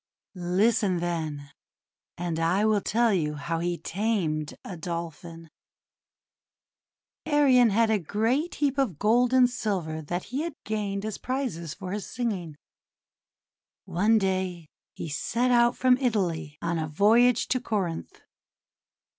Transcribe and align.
Listen, 0.33 0.97
then, 0.97 1.51
and 2.17 2.39
I 2.39 2.65
will 2.65 2.81
tell 2.81 3.13
you 3.13 3.35
how 3.35 3.59
he 3.59 3.77
tamed 3.77 4.55
a 4.65 4.75
Dolphin:— 4.75 5.51
Arion 7.27 7.69
had 7.69 7.91
a 7.91 7.99
great 7.99 8.55
heap 8.55 8.79
of 8.79 8.97
gold 8.97 9.31
and 9.31 9.47
silver 9.47 10.01
that 10.01 10.23
he 10.33 10.41
had 10.41 10.55
gained 10.65 11.05
as 11.05 11.19
prizes 11.19 11.75
for 11.75 11.91
his 11.91 12.09
singing. 12.09 12.57
One 13.85 14.17
day 14.17 14.69
he 14.95 15.07
set 15.07 15.51
out 15.51 15.77
from 15.77 15.99
Italy 15.99 16.57
on 16.63 16.79
a 16.79 16.87
voyage 16.87 17.47
to 17.49 17.61
Corinth. 17.61 18.21